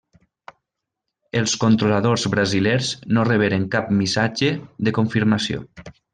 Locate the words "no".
3.19-3.27